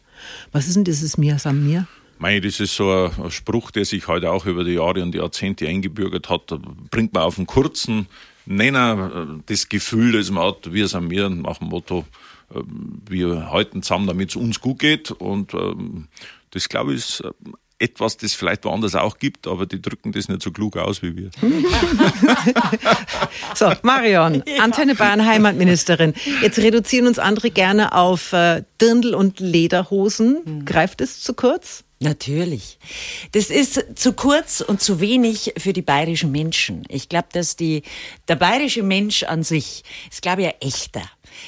[0.53, 1.87] Was ist denn dieses Mir Samir?
[2.19, 5.69] Mei, das ist so ein Spruch, der sich heute auch über die Jahre und Jahrzehnte
[5.69, 6.51] eingebürgert hat.
[6.51, 6.59] Da
[6.91, 8.07] bringt man auf einen kurzen
[8.47, 12.05] Nenner äh, das Gefühl, das man hat, wir sind mir nach dem Motto,
[12.55, 12.61] äh,
[13.09, 15.11] wir halten zusammen, damit es uns gut geht.
[15.11, 16.09] Und ähm,
[16.51, 17.33] das, glaube ich, ist äh,
[17.79, 21.15] etwas, das vielleicht woanders auch gibt, aber die drücken das nicht so klug aus wie
[21.15, 21.31] wir.
[23.55, 24.63] so, Marion, ja.
[24.63, 26.15] Antenne Bayern Heimatministerin.
[26.41, 30.39] Jetzt reduzieren uns andere gerne auf äh, Dirndl und Lederhosen.
[30.45, 30.65] Mhm.
[30.65, 31.85] Greift es zu kurz?
[31.99, 32.79] Natürlich.
[33.33, 36.85] Das ist zu kurz und zu wenig für die bayerischen Menschen.
[36.89, 37.83] Ich glaube, dass die,
[38.29, 41.03] der bayerische Mensch an sich ist, glaube ich, ein echter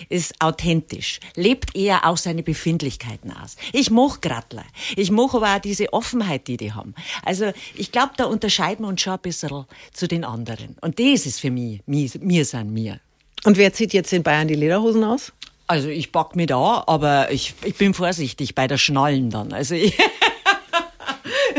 [0.09, 3.57] ist authentisch, lebt eher auch seine Befindlichkeiten aus.
[3.73, 4.65] Ich moch Grattler.
[4.97, 6.95] Ich moch aber auch diese Offenheit, die die haben.
[7.25, 10.77] Also ich glaube, da unterscheiden wir uns schon ein bisschen zu den anderen.
[10.81, 13.01] Und das ist für mich, mir, mir sind mir.
[13.45, 15.33] Und wer zieht jetzt in Bayern die Lederhosen aus?
[15.67, 19.53] Also ich back mir da, aber ich, ich bin vorsichtig bei der Schnallen dann.
[19.53, 19.97] Also ich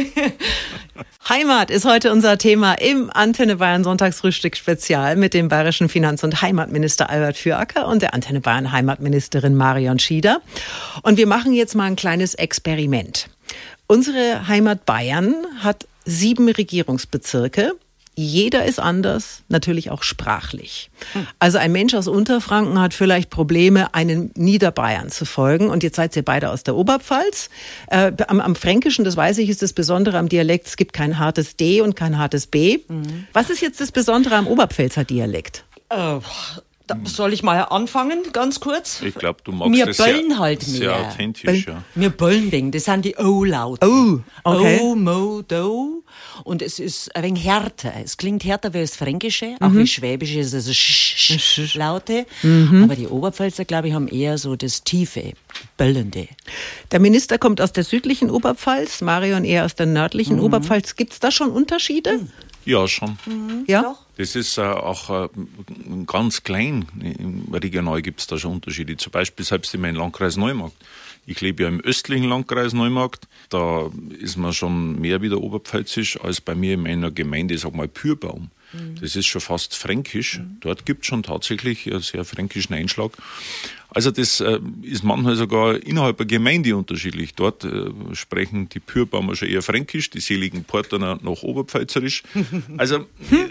[1.30, 6.42] Heimat ist heute unser Thema im Antenne Bayern Sonntagsfrühstück Spezial mit dem bayerischen Finanz- und
[6.42, 10.42] Heimatminister Albert Füracker und der Antenne Bayern Heimatministerin Marion Schieder.
[11.04, 13.30] Und wir machen jetzt mal ein kleines Experiment.
[13.88, 17.74] Unsere Heimat Bayern hat sieben Regierungsbezirke
[18.26, 20.92] jeder ist anders, natürlich auch sprachlich.
[21.40, 25.70] Also ein Mensch aus Unterfranken hat vielleicht Probleme, einen Niederbayern zu folgen.
[25.70, 27.50] Und jetzt seid ihr beide aus der Oberpfalz.
[27.88, 31.18] Äh, am, am, Fränkischen, das weiß ich, ist das Besondere am Dialekt, es gibt kein
[31.18, 32.80] hartes D und kein hartes B.
[32.88, 33.28] Mhm.
[33.34, 35.64] Was ist jetzt das Besondere am Oberpfälzer Dialekt?
[35.90, 36.22] Oh.
[36.90, 39.02] Da soll ich mal anfangen, ganz kurz?
[39.02, 41.08] Ich glaube, du magst wir das böllen sehr, halt sehr mehr.
[41.08, 41.68] authentisch.
[41.68, 41.84] Ja.
[41.94, 43.88] Wir böllen Ding, das sind die O-Laute.
[43.88, 44.80] Oh, okay.
[44.82, 46.04] O, Mo, Do.
[46.44, 47.94] Und es ist ein wenig härter.
[48.04, 52.26] Es klingt härter wie das Fränkische, auch wie Schwäbische ist es also Sch, Sch, Laute.
[52.42, 52.86] Mhm.
[52.86, 55.34] Aber die Oberpfälzer, glaube ich, haben eher so das Tiefe,
[55.78, 56.28] Böllende.
[56.92, 60.44] Der Minister kommt aus der südlichen Oberpfalz, Marion eher aus der nördlichen mhm.
[60.44, 60.96] Oberpfalz.
[60.96, 62.18] Gibt es da schon Unterschiede?
[62.18, 62.30] Mhm.
[62.66, 63.18] Ja, schon.
[63.26, 63.66] Mhm.
[63.68, 63.96] Ja?
[64.18, 65.30] Das ist äh, auch äh,
[66.06, 66.86] ganz klein.
[67.00, 68.98] Im Regional gibt es da schon Unterschiede.
[68.98, 70.76] Zum Beispiel selbst in meinem Landkreis Neumarkt
[71.26, 73.28] Ich lebe ja im östlichen Landkreis Neumarkt.
[73.50, 77.88] Da ist man schon mehr wieder oberpfälzisch als bei mir in meiner Gemeinde, sag mal,
[77.88, 78.52] Pürbaum.
[79.02, 80.42] Das ist schon fast fränkisch.
[80.60, 83.12] Dort gibt es schon tatsächlich einen sehr fränkischen Einschlag.
[83.92, 87.34] Also das äh, ist manchmal sogar innerhalb der Gemeinde unterschiedlich.
[87.34, 92.24] Dort äh, sprechen die Pürbaumer schon eher fränkisch, die seligen Porterner noch oberpfälzerisch.
[92.78, 93.06] Also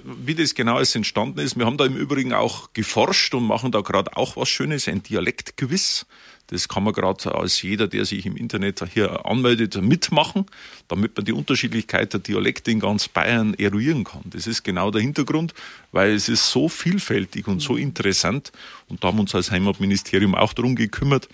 [0.05, 3.73] wie das genau alles entstanden ist, wir haben da im Übrigen auch geforscht und machen
[3.73, 6.07] da gerade auch was Schönes, ein Dialektquiz.
[6.49, 10.47] Das kann man gerade als jeder, der sich im Internet hier anmeldet, mitmachen,
[10.89, 14.23] damit man die Unterschiedlichkeit der Dialekte in ganz Bayern eruieren kann.
[14.25, 15.53] Das ist genau der Hintergrund,
[15.93, 18.51] weil es ist so vielfältig und so interessant.
[18.89, 21.29] Und da haben uns als Heimatministerium auch darum gekümmert.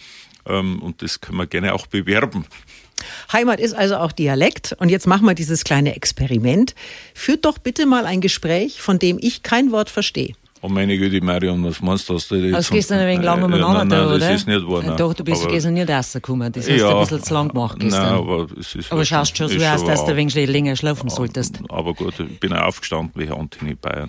[0.46, 2.44] Ähm, und das können wir gerne auch bewerben.
[3.32, 4.74] Heimat ist also auch Dialekt.
[4.78, 6.74] Und jetzt machen wir dieses kleine Experiment.
[7.14, 10.34] Führt doch bitte mal ein Gespräch, von dem ich kein Wort verstehe.
[10.66, 12.14] Oh meine Güte, Marion, was meinst du?
[12.14, 14.18] Dass du jetzt Das gehst du ein wenig lang Äh, umeinander, nein, nein, oder?
[14.18, 14.82] das ist nicht wahr.
[14.82, 14.96] nein.
[14.96, 16.50] Doch, du bist Aber- gestern nicht rausgekommen.
[16.52, 18.02] Das hast du ein bisschen zu lang gemacht gestern.
[18.02, 21.10] Nein, aber es ist aber schaust schon so aus, dass du ein wenig länger schlafen
[21.10, 21.58] solltest.
[21.68, 24.08] Aber gut, ich bin auch aufgestanden wie Antini Bayern.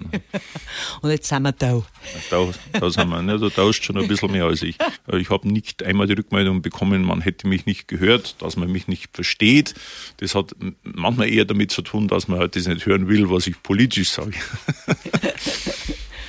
[1.01, 1.81] Und jetzt sind wir da.
[2.29, 2.47] Da,
[2.79, 3.21] da sind wir.
[3.21, 3.37] Ne?
[3.37, 4.77] Du tauscht schon ein bisschen mehr als ich.
[5.11, 8.87] Ich habe nicht einmal die Rückmeldung bekommen, man hätte mich nicht gehört, dass man mich
[8.87, 9.73] nicht versteht.
[10.21, 10.51] Das hat
[10.83, 14.11] manchmal eher damit zu tun, dass man halt das nicht hören will, was ich politisch
[14.11, 14.31] sage.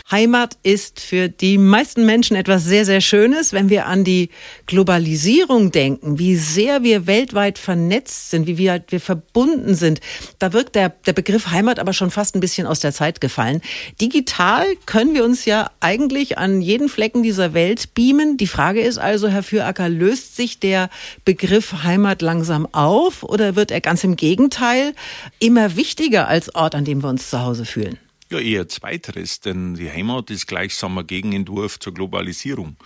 [0.09, 4.31] Heimat ist für die meisten Menschen etwas sehr, sehr Schönes, wenn wir an die
[4.66, 10.01] Globalisierung denken, wie sehr wir weltweit vernetzt sind, wie wir, wir verbunden sind.
[10.38, 13.62] Da wirkt der, der Begriff Heimat aber schon fast ein bisschen aus der Zeit gefallen.
[14.01, 18.37] Digital können wir uns ja eigentlich an jeden Flecken dieser Welt beamen.
[18.37, 20.88] Die Frage ist also, Herr Füracker, löst sich der
[21.25, 24.95] Begriff Heimat langsam auf oder wird er ganz im Gegenteil
[25.40, 27.99] immer wichtiger als Ort, an dem wir uns zu Hause fühlen?
[28.29, 32.77] Ja, eher zweiteres, denn die Heimat ist gleichsam ein Gegenentwurf zur Globalisierung.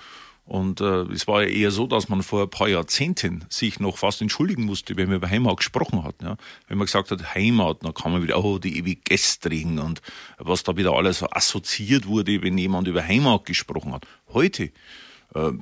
[0.44, 3.96] Und äh, es war ja eher so, dass man vor ein paar Jahrzehnten sich noch
[3.96, 6.16] fast entschuldigen musste, wenn man über Heimat gesprochen hat.
[6.20, 6.37] Ja?
[6.66, 10.03] Wenn man gesagt hat, Heimat, dann kam man wieder, oh, die ewig Gestrigen und
[10.38, 14.07] was da wieder alles so assoziiert wurde, wenn jemand über Heimat gesprochen hat.
[14.35, 14.72] Heute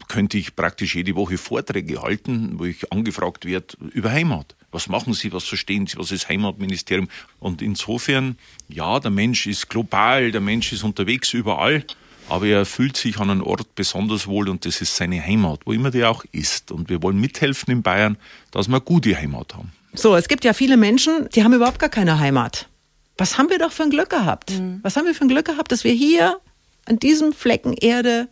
[0.09, 4.55] könnte ich praktisch jede Woche Vorträge halten, wo ich angefragt werde über Heimat.
[4.71, 7.09] Was machen Sie, was verstehen Sie, was ist Heimatministerium?
[7.39, 11.85] Und insofern, ja, der Mensch ist global, der Mensch ist unterwegs überall,
[12.29, 15.73] aber er fühlt sich an einem Ort besonders wohl und das ist seine Heimat, wo
[15.73, 16.71] immer der auch ist.
[16.71, 18.19] Und wir wollen mithelfen in Bayern,
[18.51, 19.73] dass wir eine gute Heimat haben.
[19.95, 22.69] So, es gibt ja viele Menschen, die haben überhaupt gar keine Heimat.
[23.17, 24.53] Was haben wir doch für ein Glück gehabt?
[24.83, 26.39] Was haben wir für ein Glück gehabt, dass wir hier
[26.85, 28.29] an diesem Flecken Erde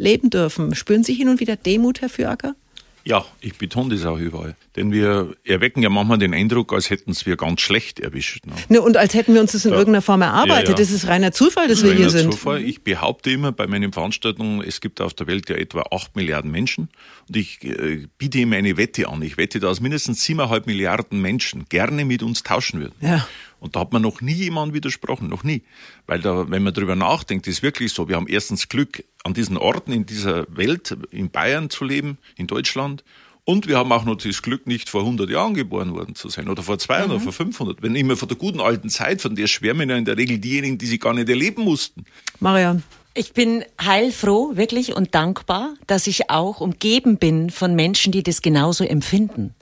[0.00, 0.74] leben dürfen?
[0.74, 2.54] Spüren Sie hin und wieder Demut, Herr Füracker?
[3.02, 4.56] Ja, ich betone das auch überall.
[4.76, 8.46] Denn wir erwecken ja manchmal den Eindruck, als hätten es wir ganz schlecht erwischt.
[8.46, 8.52] Ne?
[8.68, 10.68] Ne, und als hätten wir uns das in irgendeiner Form erarbeitet.
[10.68, 10.78] Ja, ja.
[10.78, 12.32] Das ist reiner Zufall, dass wir hier Reiner sind.
[12.32, 12.62] Zufall.
[12.62, 16.50] Ich behaupte immer bei meinen Veranstaltungen, es gibt auf der Welt ja etwa acht Milliarden
[16.50, 16.90] Menschen.
[17.26, 19.22] Und ich äh, biete ihm eine Wette an.
[19.22, 22.94] Ich wette, dass mindestens siebeneinhalb Milliarden Menschen gerne mit uns tauschen würden.
[23.00, 23.26] Ja.
[23.60, 25.62] Und da hat man noch nie jemand widersprochen, noch nie.
[26.06, 28.08] Weil da, wenn man drüber nachdenkt, ist wirklich so.
[28.08, 32.46] Wir haben erstens Glück, an diesen Orten in dieser Welt, in Bayern zu leben, in
[32.46, 33.04] Deutschland.
[33.44, 36.48] Und wir haben auch noch das Glück, nicht vor 100 Jahren geboren worden zu sein
[36.48, 37.82] oder vor 200 oder vor 500.
[37.82, 40.78] Wenn immer von der guten alten Zeit, von der schwärmen ja in der Regel diejenigen,
[40.78, 42.04] die sie gar nicht erleben mussten.
[42.38, 42.82] Marion.
[43.12, 48.40] Ich bin heilfroh, wirklich und dankbar, dass ich auch umgeben bin von Menschen, die das
[48.40, 49.52] genauso empfinden.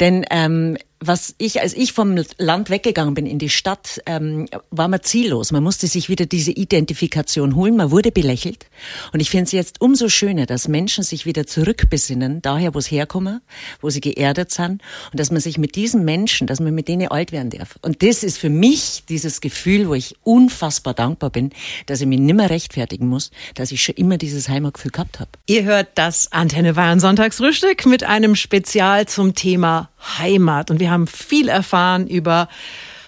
[0.00, 4.86] Denn ähm, was ich, als ich vom Land weggegangen bin in die Stadt, ähm, war
[4.86, 5.50] man ziellos.
[5.50, 7.76] Man musste sich wieder diese Identifikation holen.
[7.76, 8.66] Man wurde belächelt.
[9.12, 12.90] Und ich finde es jetzt umso schöner, dass Menschen sich wieder zurückbesinnen, daher, wo es
[12.90, 13.40] herkommen,
[13.80, 14.82] wo sie geerdet sind.
[15.10, 17.78] Und dass man sich mit diesen Menschen, dass man mit denen alt werden darf.
[17.80, 21.50] Und das ist für mich dieses Gefühl, wo ich unfassbar dankbar bin,
[21.86, 25.30] dass ich mich nimmer rechtfertigen muss, dass ich schon immer dieses Heimatgefühl gehabt habe.
[25.46, 30.70] Ihr hört das Antenne Bayern Sonntagsfrühstück mit einem Spezial zum Thema Heimat.
[30.70, 32.48] Und wir haben viel erfahren über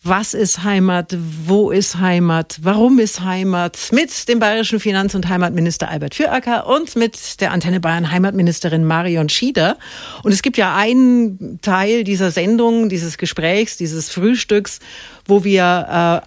[0.04, 5.88] was ist Heimat, wo ist Heimat, warum ist Heimat, mit dem bayerischen Finanz- und Heimatminister
[5.88, 9.78] Albert Füracker und mit der Antenne Bayern Heimatministerin Marion Schieder.
[10.24, 14.80] Und es gibt ja einen Teil dieser Sendung, dieses Gesprächs, dieses Frühstücks,
[15.28, 15.62] wo wir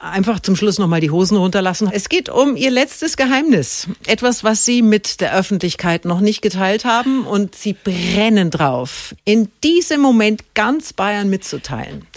[0.01, 1.89] äh, einfach zum Schluss nochmal die Hosen runterlassen.
[1.91, 3.89] Es geht um ihr letztes Geheimnis.
[4.07, 9.49] Etwas, was sie mit der Öffentlichkeit noch nicht geteilt haben und sie brennen drauf, in
[9.65, 12.07] diesem Moment ganz Bayern mitzuteilen.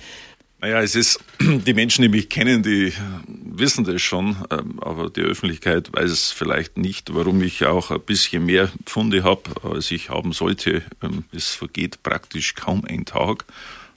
[0.60, 2.92] Naja, es ist, die Menschen, die mich kennen, die
[3.26, 8.00] wissen das schon, ähm, aber die Öffentlichkeit weiß es vielleicht nicht, warum ich auch ein
[8.00, 10.82] bisschen mehr Pfunde habe, als ich haben sollte.
[11.02, 13.44] Ähm, Es vergeht praktisch kaum ein Tag,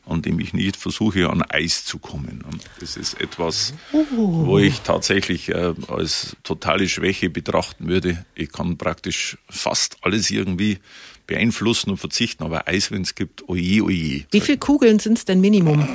[0.06, 2.43] an dem ich nicht versuche, an Eis zu kommen.
[2.80, 3.74] Das ist etwas,
[4.12, 8.26] wo ich tatsächlich äh, als totale Schwäche betrachten würde.
[8.36, 10.80] Ich kann praktisch fast alles irgendwie
[11.28, 12.43] beeinflussen und verzichten.
[12.43, 14.26] Aber Eis, wenn es gibt, oje, oje.
[14.32, 15.88] Wie viele Kugeln sind es denn Minimum?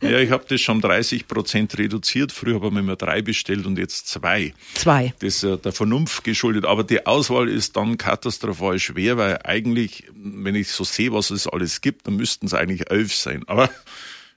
[0.00, 2.32] Ja, ich habe das schon 30 Prozent reduziert.
[2.32, 4.54] Früher habe ich mir immer drei bestellt und jetzt zwei.
[4.74, 5.14] Zwei.
[5.18, 6.64] Das ist äh, der Vernunft geschuldet.
[6.64, 11.46] Aber die Auswahl ist dann katastrophal schwer, weil eigentlich, wenn ich so sehe, was es
[11.46, 13.42] alles gibt, dann müssten es eigentlich elf sein.
[13.46, 13.70] Aber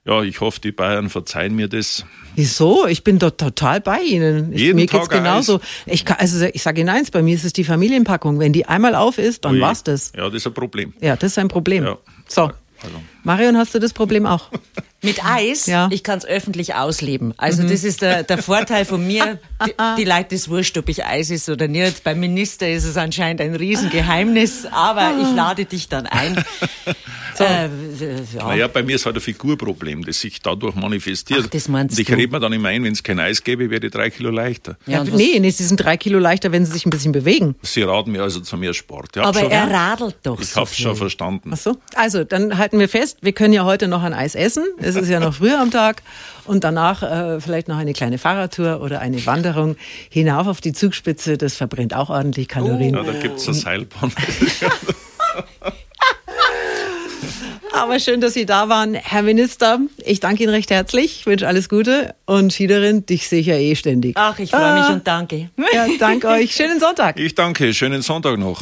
[0.03, 2.05] ja, ich hoffe, die Bayern verzeihen mir das.
[2.35, 2.87] Wieso?
[2.87, 4.51] Ich bin dort total bei Ihnen.
[4.51, 5.61] Ich, Jeden mir Tag geht's genauso.
[5.85, 8.39] Ich kann, also ich sage Ihnen eins, bei mir ist es die Familienpackung.
[8.39, 9.61] Wenn die einmal auf ist, dann Ui.
[9.61, 10.11] war's das.
[10.15, 10.93] Ja, das ist ein Problem.
[11.01, 11.83] Ja, das ist ein Problem.
[11.83, 11.97] Ja.
[12.27, 12.51] So.
[12.83, 12.95] Also.
[13.23, 14.49] Marion, hast du das Problem auch?
[15.03, 15.87] Mit Eis, Ja.
[15.87, 15.93] Mhm.
[15.93, 17.33] ich kann es öffentlich ausleben.
[17.37, 19.39] Also das ist der, der Vorteil von mir.
[19.65, 22.03] Die, die Leute ist wurscht, ob ich Eis ist oder nicht.
[22.03, 25.19] Beim Minister ist es anscheinend ein Riesengeheimnis, aber Ah.
[25.21, 26.43] ich lade dich dann ein.
[27.39, 27.69] Äh,
[28.35, 28.45] ja.
[28.49, 31.39] Naja, bei mir ist halt ein Figurproblem, das sich dadurch manifestiert.
[31.45, 33.69] Ach, das meinst und ich rede mir dann immer ein, wenn es kein Eis gäbe,
[33.71, 34.77] wäre ich drei Kilo leichter.
[34.85, 37.55] Ja, was- nee, nee, sie sind drei Kilo leichter, wenn sie sich ein bisschen bewegen.
[37.63, 39.17] Sie raten mir also zu mehr Sport.
[39.17, 40.99] Aber schon, er radelt doch ich so hab's schon viel.
[40.99, 41.51] verstanden.
[41.53, 41.77] Ach so.
[41.95, 44.65] Also, dann halten wir fest, wir können ja heute noch ein Eis essen.
[44.95, 46.01] Es ist ja noch früher am Tag.
[46.45, 49.75] Und danach äh, vielleicht noch eine kleine Fahrradtour oder eine Wanderung
[50.09, 51.37] hinauf auf die Zugspitze.
[51.37, 52.95] Das verbrennt auch ordentlich Kalorien.
[52.95, 54.11] Ja, da gibt's eine Seilbahn.
[57.73, 59.79] Aber schön, dass Sie da waren, Herr Minister.
[60.05, 62.13] Ich danke Ihnen recht herzlich, Ich wünsche alles Gute.
[62.25, 64.15] Und Schiederin, dich sehe ich ja eh ständig.
[64.17, 64.93] Ach, ich freue mich Ah.
[64.93, 65.49] und danke.
[65.73, 66.53] Ja, danke euch.
[66.53, 67.17] Schönen Sonntag.
[67.19, 68.61] Ich danke, schönen Sonntag noch.